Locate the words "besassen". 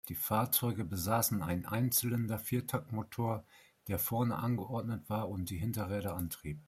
0.83-1.43